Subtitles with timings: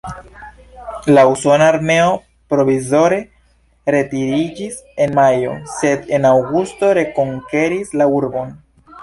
[1.17, 2.15] La usona armeo
[2.53, 3.19] provizore
[3.97, 8.53] retiriĝis en majo, sed en aŭgusto rekonkeris la urbon.